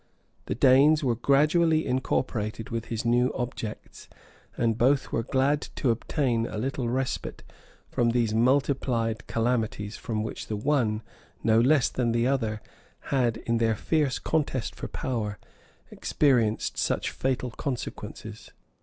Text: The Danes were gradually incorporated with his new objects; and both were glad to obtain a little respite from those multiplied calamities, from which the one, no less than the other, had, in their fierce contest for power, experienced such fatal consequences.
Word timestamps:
The 0.47 0.55
Danes 0.55 1.03
were 1.03 1.13
gradually 1.13 1.85
incorporated 1.85 2.71
with 2.71 2.85
his 2.85 3.05
new 3.05 3.31
objects; 3.35 4.09
and 4.57 4.75
both 4.75 5.11
were 5.11 5.21
glad 5.21 5.61
to 5.75 5.91
obtain 5.91 6.47
a 6.47 6.57
little 6.57 6.89
respite 6.89 7.43
from 7.87 8.09
those 8.09 8.33
multiplied 8.33 9.27
calamities, 9.27 9.97
from 9.97 10.23
which 10.23 10.47
the 10.47 10.55
one, 10.55 11.03
no 11.43 11.59
less 11.59 11.87
than 11.87 12.13
the 12.13 12.25
other, 12.25 12.63
had, 13.13 13.37
in 13.45 13.59
their 13.59 13.75
fierce 13.75 14.17
contest 14.17 14.73
for 14.73 14.87
power, 14.87 15.37
experienced 15.91 16.79
such 16.79 17.11
fatal 17.11 17.51
consequences. 17.51 18.49